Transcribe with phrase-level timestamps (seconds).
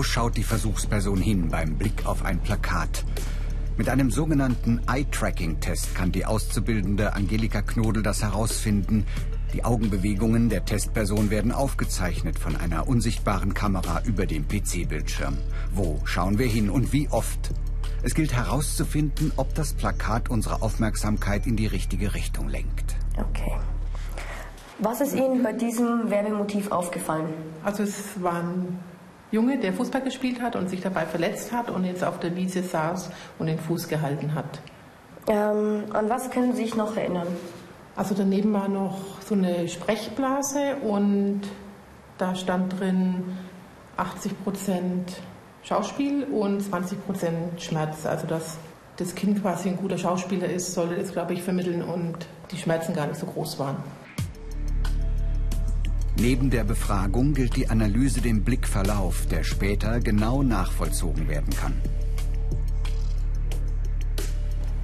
[0.00, 3.04] Wo schaut die Versuchsperson hin beim Blick auf ein Plakat?
[3.76, 9.04] Mit einem sogenannten Eye-Tracking-Test kann die Auszubildende Angelika Knodel das herausfinden.
[9.52, 15.36] Die Augenbewegungen der Testperson werden aufgezeichnet von einer unsichtbaren Kamera über dem PC-Bildschirm.
[15.74, 17.50] Wo schauen wir hin und wie oft?
[18.02, 22.96] Es gilt herauszufinden, ob das Plakat unsere Aufmerksamkeit in die richtige Richtung lenkt.
[23.18, 23.52] Okay.
[24.78, 27.28] Was ist Ihnen bei diesem Werbemotiv aufgefallen?
[27.62, 28.78] Also es war ein
[29.32, 32.62] Junge, der Fußball gespielt hat und sich dabei verletzt hat und jetzt auf der Wiese
[32.62, 34.60] saß und den Fuß gehalten hat.
[35.28, 37.28] Ähm, an was können Sie sich noch erinnern?
[37.94, 41.42] Also daneben war noch so eine Sprechblase und
[42.18, 43.36] da stand drin
[43.96, 45.12] 80 Prozent
[45.62, 48.06] Schauspiel und 20 Prozent Schmerz.
[48.06, 48.58] Also dass
[48.96, 52.16] das Kind quasi ein guter Schauspieler ist, sollte das, glaube ich, vermitteln und
[52.50, 53.76] die Schmerzen gar nicht so groß waren.
[56.18, 61.74] Neben der Befragung gilt die Analyse dem Blickverlauf, der später genau nachvollzogen werden kann.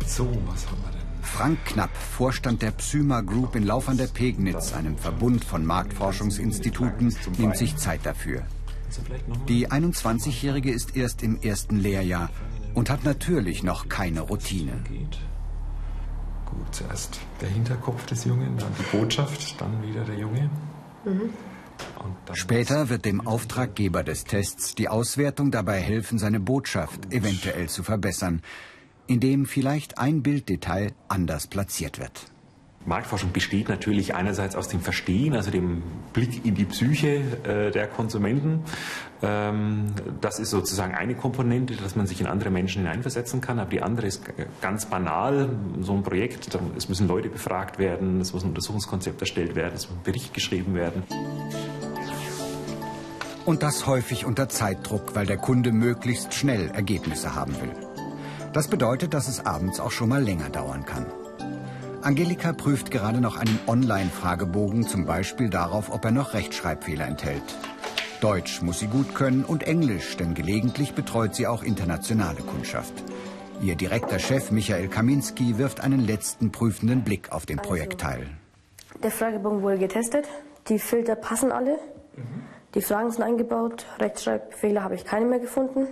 [0.07, 0.97] So, was haben wir denn?
[1.23, 7.15] Frank Knapp, Vorstand der Psyma Group in Lauf an der Pegnitz, einem Verbund von Marktforschungsinstituten,
[7.37, 8.43] nimmt sich Zeit dafür.
[9.49, 12.31] Die 21-Jährige ist erst im ersten Lehrjahr
[12.75, 14.73] und hat natürlich noch keine Routine.
[16.47, 20.49] Gut, zuerst der Hinterkopf des Jungen, dann die Botschaft, dann wieder der Junge.
[21.07, 21.31] Mhm.
[22.33, 28.43] Später wird dem Auftraggeber des Tests die Auswertung dabei helfen, seine Botschaft eventuell zu verbessern,
[29.07, 32.33] indem vielleicht ein Bilddetail anders platziert wird.
[32.87, 37.89] Marktforschung besteht natürlich einerseits aus dem Verstehen, also dem Blick in die Psyche äh, der
[37.89, 38.63] Konsumenten.
[39.23, 39.87] Ähm,
[40.21, 43.59] das ist sozusagen eine Komponente, dass man sich in andere Menschen hineinversetzen kann.
[43.59, 44.23] Aber die andere ist
[44.61, 45.51] ganz banal.
[45.81, 49.89] So ein Projekt, es müssen Leute befragt werden, es muss ein Untersuchungskonzept erstellt werden, es
[49.89, 51.03] muss ein Bericht geschrieben werden.
[53.45, 57.71] Und das häufig unter Zeitdruck, weil der Kunde möglichst schnell Ergebnisse haben will.
[58.53, 61.07] Das bedeutet, dass es abends auch schon mal länger dauern kann.
[62.07, 67.43] Angelika prüft gerade noch einen Online-Fragebogen, zum Beispiel darauf, ob er noch Rechtschreibfehler enthält.
[68.21, 72.93] Deutsch muss sie gut können und Englisch, denn gelegentlich betreut sie auch internationale Kundschaft.
[73.61, 78.29] Ihr direkter Chef Michael Kaminski wirft einen letzten prüfenden Blick auf den also, Projektteil.
[79.03, 80.29] Der Fragebogen wurde getestet,
[80.69, 81.73] die Filter passen alle,
[82.15, 82.45] mhm.
[82.77, 85.89] die Fragen sind eingebaut, Rechtschreibfehler habe ich keine mehr gefunden.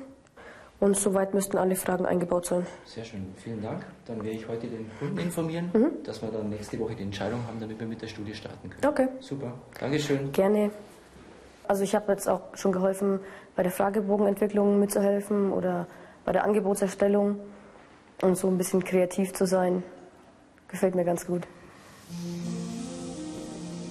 [0.81, 2.67] Und soweit müssten alle Fragen eingebaut sein.
[2.85, 3.87] Sehr schön, vielen Dank.
[4.07, 6.03] Dann werde ich heute den Kunden informieren, mhm.
[6.05, 8.85] dass wir dann nächste Woche die Entscheidung haben, damit wir mit der Studie starten können.
[8.87, 9.09] Okay.
[9.21, 10.33] Super, Dankeschön.
[10.33, 10.71] Gerne.
[11.67, 13.21] Also ich habe jetzt auch schon geholfen,
[13.57, 15.87] bei der Fragebogenentwicklung mitzuhelfen oder
[16.25, 17.41] bei der Angebotserstellung
[18.23, 19.83] und so ein bisschen kreativ zu sein.
[20.69, 21.47] Gefällt mir ganz gut.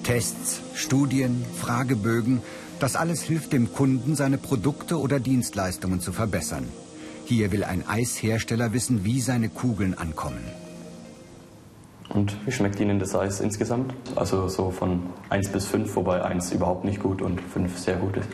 [0.04, 2.42] Tests, Studien, Fragebögen,
[2.80, 6.68] das alles hilft dem Kunden, seine Produkte oder Dienstleistungen zu verbessern.
[7.26, 10.44] Hier will ein Eishersteller wissen, wie seine Kugeln ankommen.
[12.10, 13.94] Und wie schmeckt Ihnen das Eis insgesamt?
[14.16, 18.18] Also so von 1 bis 5, wobei 1 überhaupt nicht gut und 5 sehr gut
[18.18, 18.30] ist.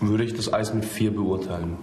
[0.00, 1.76] Würde ich das Eis mit 4 beurteilen.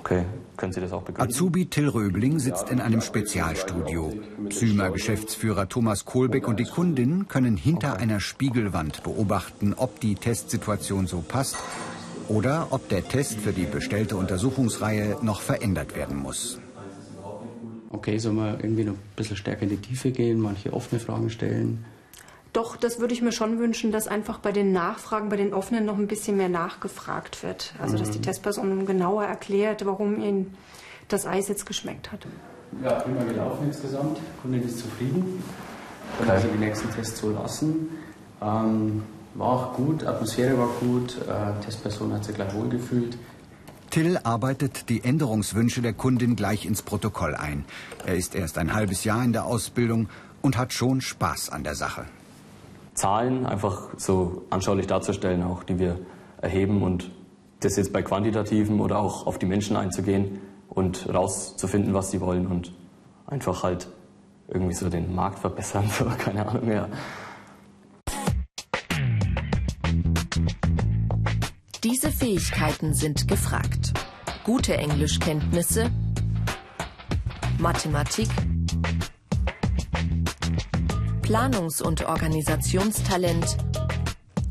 [0.00, 0.24] Okay,
[0.58, 1.32] können Sie das auch begründen?
[1.32, 4.12] Azubi Till Röbling sitzt in einem Spezialstudio.
[4.50, 11.24] Psyma-Geschäftsführer Thomas Kohlbeck und die Kundin können hinter einer Spiegelwand beobachten, ob die Testsituation so
[11.26, 11.56] passt
[12.28, 16.60] oder ob der Test für die bestellte Untersuchungsreihe noch verändert werden muss.
[17.90, 21.30] Okay, sollen wir irgendwie noch ein bisschen stärker in die Tiefe gehen, manche offene Fragen
[21.30, 21.86] stellen?
[22.52, 25.84] Doch, das würde ich mir schon wünschen, dass einfach bei den Nachfragen, bei den offenen
[25.84, 27.74] noch ein bisschen mehr nachgefragt wird.
[27.80, 28.22] Also, dass die mhm.
[28.22, 30.54] Testperson genauer erklärt, warum ihnen
[31.08, 32.26] das Eis jetzt geschmeckt hat.
[32.82, 34.18] Ja, prima gelaufen insgesamt.
[34.42, 35.42] Kundin ist zufrieden.
[36.16, 37.88] Können also die nächsten Tests so lassen.
[38.40, 39.02] Ähm,
[39.34, 43.18] war auch gut, Atmosphäre war gut, äh, Testperson hat sich gleich wohlgefühlt.
[43.90, 47.64] Till arbeitet die Änderungswünsche der Kundin gleich ins Protokoll ein.
[48.04, 50.08] Er ist erst ein halbes Jahr in der Ausbildung
[50.42, 52.04] und hat schon Spaß an der Sache.
[52.98, 55.98] Zahlen einfach so anschaulich darzustellen, auch die wir
[56.42, 57.10] erheben und
[57.60, 62.46] das jetzt bei quantitativen oder auch auf die Menschen einzugehen und rauszufinden, was sie wollen
[62.46, 62.74] und
[63.26, 63.88] einfach halt
[64.48, 66.88] irgendwie so den Markt verbessern, so keine Ahnung mehr.
[71.84, 73.94] Diese Fähigkeiten sind gefragt.
[74.44, 75.90] Gute Englischkenntnisse,
[77.58, 78.28] Mathematik,
[81.28, 83.58] Planungs- und Organisationstalent,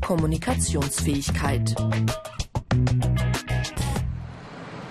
[0.00, 1.74] Kommunikationsfähigkeit.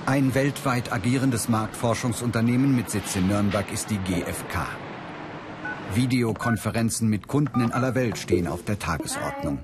[0.06, 4.68] Ein weltweit agierendes Marktforschungsunternehmen mit Sitz in Nürnberg ist die GfK.
[5.94, 9.60] Videokonferenzen mit Kunden in aller Welt stehen auf der Tagesordnung.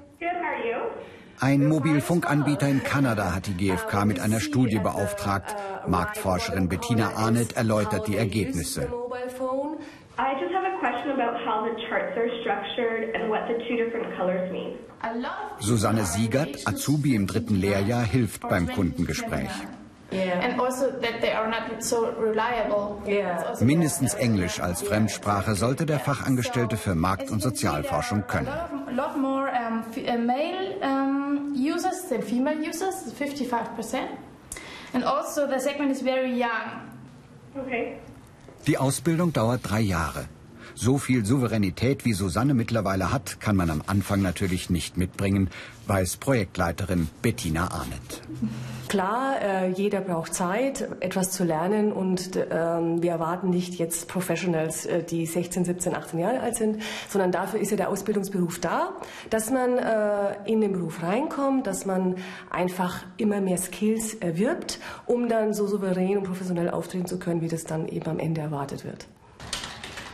[1.42, 5.54] Ein Mobilfunkanbieter in Kanada hat die GfK mit einer Studie beauftragt.
[5.88, 8.88] Marktforscherin Bettina Arnett erläutert die Ergebnisse.
[10.16, 13.76] I just have a question about how the charts are structured and what the two
[13.78, 14.78] different colors mean.
[15.60, 19.50] Susanne Siegert, Azubi im dritten Lehrjahr, hilft beim Kundengespräch.
[20.60, 20.86] Also
[23.48, 28.48] also Mindestens Englisch als Fremdsprache sollte der Fachangestellte für Markt- und Sozialforschung können.
[34.94, 36.82] And also the segment is very young.
[37.56, 37.98] Okay.
[38.68, 40.26] Die Ausbildung dauert drei Jahre.
[40.74, 45.50] So viel Souveränität wie Susanne mittlerweile hat, kann man am Anfang natürlich nicht mitbringen,
[45.88, 48.22] weiß Projektleiterin Bettina Arnett.
[48.94, 54.86] Klar, äh, jeder braucht Zeit, etwas zu lernen und äh, wir erwarten nicht jetzt Professionals,
[54.86, 56.80] äh, die 16, 17, 18 Jahre alt sind,
[57.10, 58.94] sondern dafür ist ja der Ausbildungsberuf da,
[59.32, 62.18] dass man äh, in den Beruf reinkommt, dass man
[62.52, 67.48] einfach immer mehr Skills erwirbt, um dann so souverän und professionell auftreten zu können, wie
[67.48, 69.08] das dann eben am Ende erwartet wird.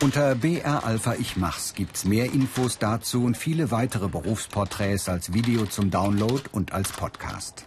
[0.02, 5.66] Unter BR Alpha Ich Mach's gibt's mehr Infos dazu und viele weitere Berufsporträts als Video
[5.66, 7.66] zum Download und als Podcast.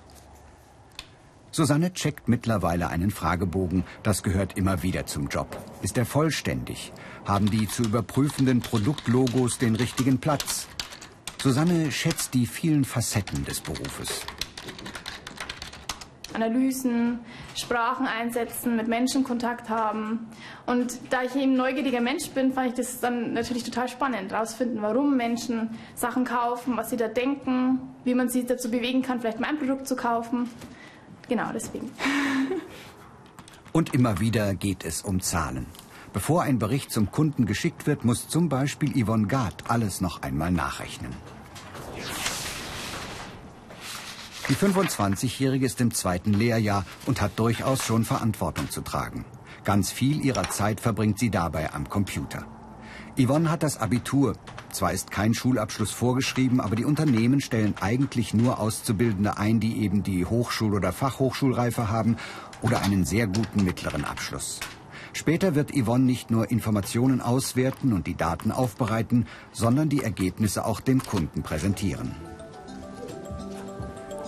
[1.53, 3.83] Susanne checkt mittlerweile einen Fragebogen.
[4.01, 5.55] Das gehört immer wieder zum Job.
[5.83, 6.91] Ist er vollständig?
[7.25, 10.67] Haben die zu überprüfenden Produktlogos den richtigen Platz?
[11.39, 14.25] Susanne schätzt die vielen Facetten des Berufes.
[16.33, 17.19] Analysen,
[17.53, 20.25] Sprachen einsetzen, mit Menschen Kontakt haben.
[20.65, 24.81] Und da ich eben neugieriger Mensch bin, fand ich das dann natürlich total spannend, herausfinden,
[24.81, 29.39] warum Menschen Sachen kaufen, was sie da denken, wie man sie dazu bewegen kann, vielleicht
[29.39, 30.49] mein Produkt zu kaufen.
[31.27, 31.91] Genau, deswegen.
[33.71, 35.65] Und immer wieder geht es um Zahlen.
[36.13, 40.51] Bevor ein Bericht zum Kunden geschickt wird, muss zum Beispiel Yvonne Gard alles noch einmal
[40.51, 41.11] nachrechnen.
[44.49, 49.25] Die 25-Jährige ist im zweiten Lehrjahr und hat durchaus schon Verantwortung zu tragen.
[49.63, 52.45] Ganz viel ihrer Zeit verbringt sie dabei am Computer.
[53.17, 54.35] Yvonne hat das Abitur.
[54.73, 60.01] Zwar ist kein Schulabschluss vorgeschrieben, aber die Unternehmen stellen eigentlich nur Auszubildende ein, die eben
[60.01, 62.17] die Hochschul- oder Fachhochschulreife haben
[62.61, 64.59] oder einen sehr guten mittleren Abschluss.
[65.13, 70.79] Später wird Yvonne nicht nur Informationen auswerten und die Daten aufbereiten, sondern die Ergebnisse auch
[70.79, 72.15] dem Kunden präsentieren.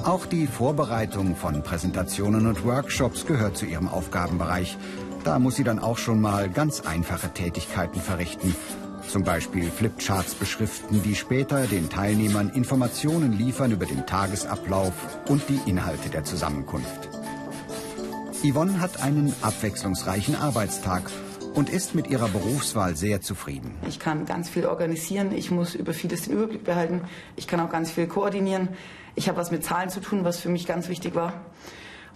[0.03, 4.77] Auch die Vorbereitung von Präsentationen und Workshops gehört zu ihrem Aufgabenbereich.
[5.23, 8.53] Da muss sie dann auch schon mal ganz einfache Tätigkeiten verrichten.
[9.07, 14.93] Zum Beispiel Flipcharts beschriften, die später den Teilnehmern Informationen liefern über den Tagesablauf
[15.29, 17.09] und die Inhalte der Zusammenkunft.
[18.43, 21.09] Yvonne hat einen abwechslungsreichen Arbeitstag
[21.55, 23.75] und ist mit ihrer Berufswahl sehr zufrieden.
[23.87, 27.01] Ich kann ganz viel organisieren, ich muss über vieles den Überblick behalten,
[27.37, 28.69] ich kann auch ganz viel koordinieren.
[29.15, 31.45] Ich habe was mit Zahlen zu tun, was für mich ganz wichtig war.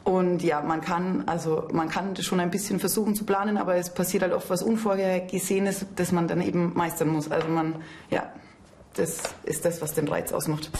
[0.03, 3.93] Und ja, man kann, also man kann schon ein bisschen versuchen zu planen, aber es
[3.93, 7.29] passiert halt oft was Unvorhergesehenes, das man dann eben meistern muss.
[7.29, 7.75] Also man,
[8.09, 8.31] ja,
[8.95, 10.71] das ist das, was den Reiz ausmacht.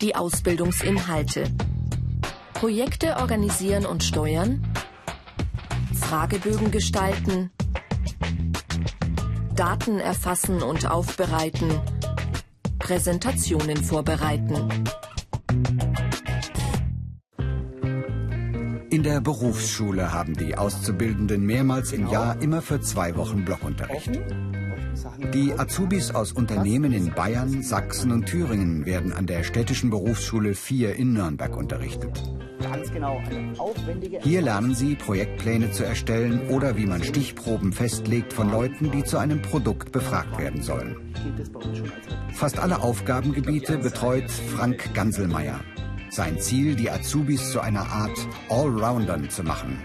[0.00, 1.44] Die Ausbildungsinhalte.
[2.54, 4.66] Projekte organisieren und steuern.
[5.94, 7.50] Fragebögen gestalten.
[9.54, 11.80] Daten erfassen und aufbereiten.
[12.78, 14.84] Präsentationen vorbereiten.
[18.90, 24.20] In der Berufsschule haben die Auszubildenden mehrmals im Jahr immer für zwei Wochen Blockunterricht.
[25.32, 30.96] Die Azubis aus Unternehmen in Bayern, Sachsen und Thüringen werden an der städtischen Berufsschule 4
[30.96, 32.20] in Nürnberg unterrichtet.
[34.22, 39.18] Hier lernen sie, Projektpläne zu erstellen oder wie man Stichproben festlegt von Leuten, die zu
[39.18, 40.96] einem Produkt befragt werden sollen.
[42.34, 45.60] Fast alle Aufgabengebiete betreut Frank Ganselmeier.
[46.10, 49.78] Sein Ziel, die Azubis zu einer Art Allroundern zu machen.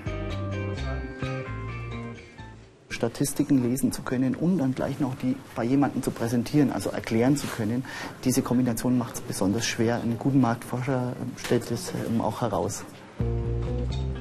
[2.90, 7.38] Statistiken lesen zu können und dann gleich noch die bei jemandem zu präsentieren, also erklären
[7.38, 7.86] zu können.
[8.24, 10.02] Diese Kombination macht es besonders schwer.
[10.02, 12.84] Ein guter Marktforscher stellt es ähm, auch heraus.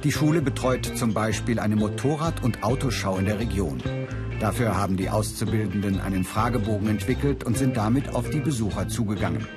[0.03, 3.81] Die Schule betreut zum Beispiel eine Motorrad- und Autoschau in der Region.
[4.39, 9.47] Dafür haben die Auszubildenden einen Fragebogen entwickelt und sind damit auf die Besucher zugegangen.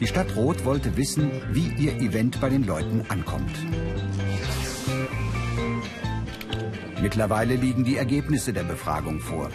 [0.00, 3.54] Die Stadt Roth wollte wissen, wie ihr Event bei den Leuten ankommt.
[7.02, 9.50] Mittlerweile liegen die Ergebnisse der Befragung vor.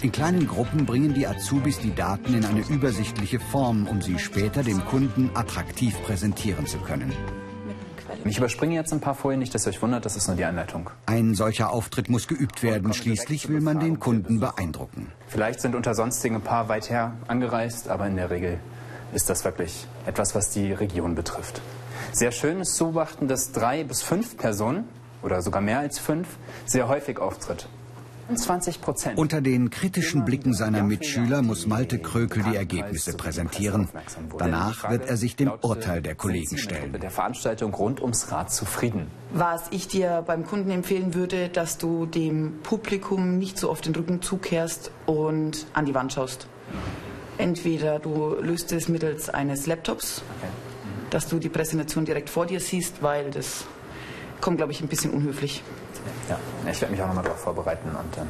[0.00, 4.62] In kleinen Gruppen bringen die Azubis die Daten in eine übersichtliche Form, um sie später
[4.62, 7.12] dem Kunden attraktiv präsentieren zu können.
[8.24, 10.44] Ich überspringe jetzt ein paar Folien, nicht, dass ihr euch wundert, das ist nur die
[10.44, 10.90] Anleitung.
[11.06, 12.92] Ein solcher Auftritt muss geübt werden.
[12.92, 15.08] Schließlich will man den Kunden beeindrucken.
[15.26, 18.60] Vielleicht sind unter sonstigen ein paar weit her angereist, aber in der Regel
[19.12, 21.60] ist das wirklich etwas, was die Region betrifft.
[22.12, 24.88] Sehr schön ist zu beobachten, dass drei bis fünf Personen
[25.22, 26.28] oder sogar mehr als fünf
[26.66, 27.68] sehr häufig auftritt.
[28.34, 29.18] 20 Prozent.
[29.18, 33.88] Unter den kritischen Blicken seiner Mitschüler muss Malte Krökel die Ergebnisse präsentieren.
[34.36, 36.92] Danach wird er sich dem Urteil der Kollegen stellen.
[36.92, 39.06] Mit der Veranstaltung rund ums Rad zufrieden.
[39.32, 43.94] Was ich dir beim Kunden empfehlen würde, dass du dem Publikum nicht so oft den
[43.94, 46.48] Rücken zukehrst und an die Wand schaust.
[47.38, 50.22] Entweder du löst es mittels eines Laptops,
[51.10, 53.64] dass du die Präsentation direkt vor dir siehst, weil das
[54.40, 55.62] kommt, glaube ich, ein bisschen unhöflich.
[56.28, 56.38] Ja,
[56.70, 58.28] ich werde mich auch nochmal darauf vorbereiten und dann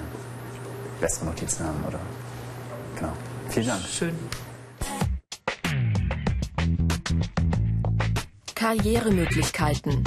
[1.00, 1.98] bessere Notizen haben, oder?
[2.96, 3.12] Genau.
[3.48, 3.82] Vielen Dank.
[3.86, 4.14] Schön.
[8.54, 10.04] Karrieremöglichkeiten.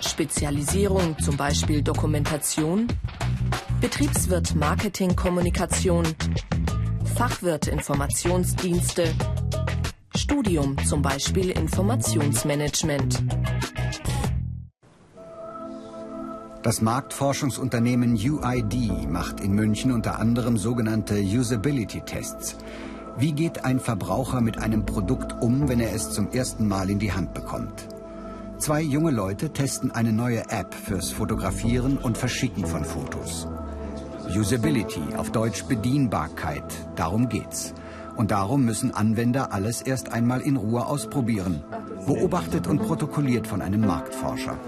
[0.00, 2.88] Spezialisierung, zum Beispiel Dokumentation.
[3.80, 6.04] Betriebswirt Marketing Kommunikation.
[7.14, 9.04] Fachwirt Informationsdienste.
[10.16, 13.22] Studium, zum Beispiel Informationsmanagement.
[16.62, 22.56] Das Marktforschungsunternehmen UID macht in München unter anderem sogenannte Usability-Tests.
[23.18, 26.98] Wie geht ein Verbraucher mit einem Produkt um, wenn er es zum ersten Mal in
[26.98, 27.88] die Hand bekommt?
[28.58, 33.48] Zwei junge Leute testen eine neue App fürs Fotografieren und Verschicken von Fotos.
[34.36, 36.64] Usability, auf Deutsch Bedienbarkeit,
[36.96, 37.74] darum geht's.
[38.16, 41.64] Und darum müssen Anwender alles erst einmal in Ruhe ausprobieren,
[42.06, 44.58] beobachtet und protokolliert von einem Marktforscher.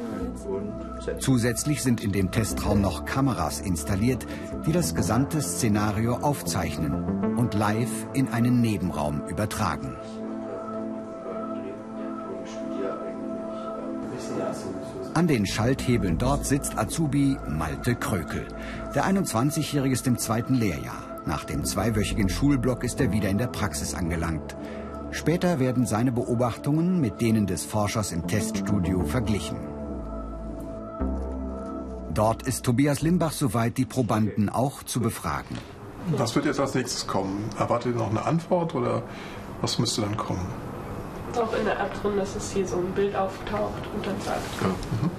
[1.18, 4.26] Zusätzlich sind in dem Testraum noch Kameras installiert,
[4.66, 9.97] die das gesamte Szenario aufzeichnen und live in einen Nebenraum übertragen.
[15.14, 18.47] An den Schalthebeln dort sitzt Azubi Malte Krökel.
[18.95, 21.21] Der 21-Jährige ist im zweiten Lehrjahr.
[21.26, 24.57] Nach dem zweiwöchigen Schulblock ist er wieder in der Praxis angelangt.
[25.12, 29.57] Später werden seine Beobachtungen mit denen des Forschers im Teststudio verglichen.
[32.12, 35.59] Dort ist Tobias Limbach soweit, die Probanden auch zu befragen.
[36.17, 37.45] Was wird jetzt als nächstes kommen?
[37.59, 39.03] Erwartet ihr noch eine Antwort oder
[39.61, 40.47] was müsste dann kommen?
[41.37, 44.41] Auch in der App drin, dass es hier so ein Bild auftaucht und dann sagt.
[44.61, 44.71] Ja.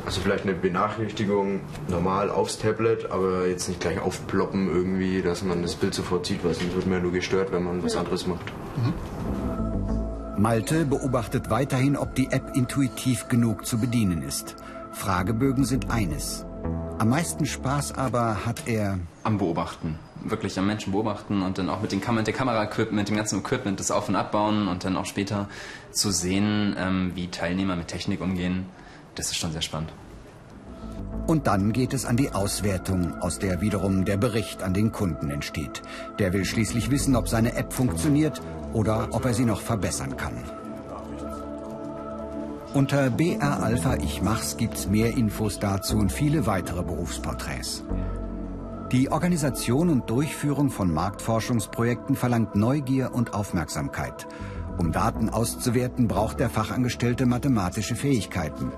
[0.05, 5.61] Also vielleicht eine Benachrichtigung normal aufs Tablet, aber jetzt nicht gleich aufploppen irgendwie, dass man
[5.61, 8.27] das Bild sofort sieht, weil sonst wird man ja nur gestört, wenn man was anderes
[8.27, 8.45] macht.
[8.77, 8.93] Mhm.
[10.41, 14.55] Malte beobachtet weiterhin, ob die App intuitiv genug zu bedienen ist.
[14.91, 16.45] Fragebögen sind eines.
[16.97, 19.99] Am meisten Spaß aber hat er am Beobachten.
[20.27, 23.39] Wirklich am Menschen beobachten und dann auch mit, den Kam mit der Kamera-Equipment, dem ganzen
[23.39, 25.47] Equipment das Auf- und Abbauen und dann auch später
[25.91, 28.65] zu sehen, ähm, wie Teilnehmer mit Technik umgehen.
[29.13, 29.93] Das ist schon sehr spannend.
[31.27, 35.31] Und dann geht es an die Auswertung, aus der wiederum der Bericht an den Kunden
[35.31, 35.81] entsteht.
[36.19, 38.41] Der will schließlich wissen, ob seine App funktioniert
[38.73, 40.43] oder ob er sie noch verbessern kann.
[42.75, 47.83] Unter BR Alpha Ich Mach's gibt's mehr Infos dazu und viele weitere Berufsporträts.
[48.91, 54.27] Die Organisation und Durchführung von Marktforschungsprojekten verlangt Neugier und Aufmerksamkeit.
[54.77, 58.71] Um Daten auszuwerten, braucht der Fachangestellte mathematische Fähigkeiten.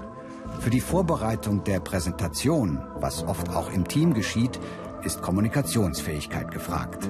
[0.60, 4.60] Für die Vorbereitung der Präsentation, was oft auch im Team geschieht,
[5.04, 7.10] ist Kommunikationsfähigkeit gefragt.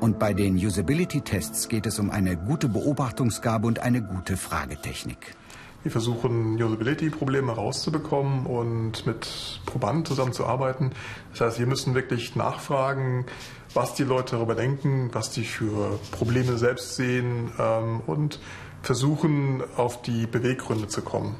[0.00, 5.36] Und bei den Usability-Tests geht es um eine gute Beobachtungsgabe und eine gute Fragetechnik.
[5.84, 10.92] Wir versuchen Usability-Probleme rauszubekommen und mit Probanden zusammenzuarbeiten.
[11.32, 13.26] Das heißt, wir müssen wirklich nachfragen,
[13.74, 18.40] was die Leute darüber denken, was die für Probleme selbst sehen ähm, und
[18.82, 21.36] versuchen, auf die Beweggründe zu kommen.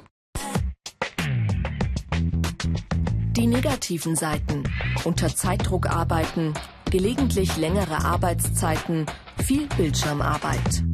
[3.37, 4.65] Die negativen Seiten.
[5.05, 6.53] Unter Zeitdruck arbeiten,
[6.91, 9.07] gelegentlich längere Arbeitszeiten,
[9.39, 10.85] viel Bildschirmarbeit.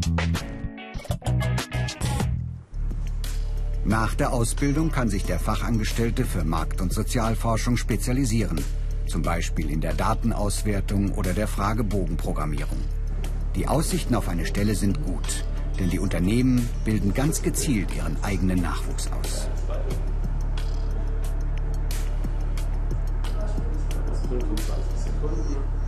[3.84, 8.60] Nach der Ausbildung kann sich der Fachangestellte für Markt- und Sozialforschung spezialisieren,
[9.06, 12.78] zum Beispiel in der Datenauswertung oder der Fragebogenprogrammierung.
[13.56, 15.44] Die Aussichten auf eine Stelle sind gut,
[15.78, 19.48] denn die Unternehmen bilden ganz gezielt ihren eigenen Nachwuchs aus.
[25.20, 25.79] Sekunden.